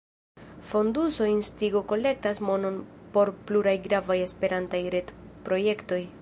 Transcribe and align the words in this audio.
Fonduso 0.69 1.27
Instigo 1.31 1.81
kolektas 1.91 2.41
monon 2.47 2.79
por 3.19 3.33
pluraj 3.51 3.77
gravaj 3.87 4.19
Esperantaj 4.25 4.81
retprojektoj. 4.97 6.05